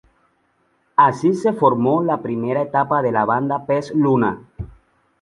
[0.95, 4.41] Así se conformó la primera etapa de la banda Pez Luna.